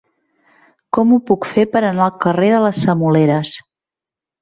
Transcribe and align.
Com 0.97 1.11
ho 1.11 1.19
puc 1.27 1.47
fer 1.51 1.67
per 1.75 1.83
anar 1.91 2.09
al 2.09 2.17
carrer 2.27 2.53
de 2.57 2.65
les 2.67 2.83
Semoleres? 2.89 3.57